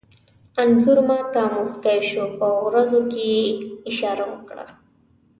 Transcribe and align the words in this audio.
انځور 0.61 0.97
ما 1.07 1.19
ته 1.33 1.41
موسکی 1.53 1.99
شو، 2.09 2.25
په 2.39 2.47
وروځو 2.65 2.99
کې 3.11 3.21
یې 3.33 3.45
اشاره 3.89 4.23
وکړه. 4.29 4.65